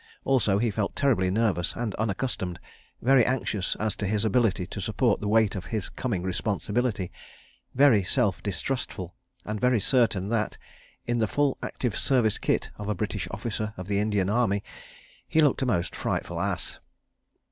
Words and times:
Also 0.25 0.57
he 0.57 0.71
felt 0.71 0.95
terribly 0.95 1.29
nervous 1.29 1.75
and 1.75 1.93
unaccustomed, 1.93 2.59
very 3.03 3.23
anxious 3.23 3.75
as 3.75 3.95
to 3.95 4.07
his 4.07 4.25
ability 4.25 4.65
to 4.65 4.81
support 4.81 5.21
the 5.21 5.27
weight 5.27 5.53
of 5.53 5.65
his 5.65 5.89
coming 5.89 6.23
responsibility, 6.23 7.11
very 7.75 8.03
self 8.03 8.41
distrustful, 8.41 9.13
and 9.45 9.61
very 9.61 9.79
certain 9.79 10.29
that, 10.29 10.57
in 11.05 11.19
the 11.19 11.27
full 11.27 11.55
active 11.61 11.95
service 11.95 12.39
kit 12.39 12.71
of 12.79 12.89
a 12.89 12.95
British 12.95 13.27
Officer 13.29 13.75
of 13.77 13.87
the 13.87 13.99
Indian 13.99 14.27
Army, 14.27 14.63
he 15.27 15.39
looked 15.39 15.61
a 15.61 15.67
most 15.67 15.95
frightful 15.95 16.39
ass. 16.41 16.79